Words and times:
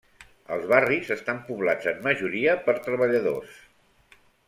Els 0.55 0.63
barris 0.71 1.11
estan 1.17 1.43
poblats 1.51 1.91
en 1.93 2.01
majoria 2.09 2.59
per 2.67 2.79
treballadors. 2.89 3.65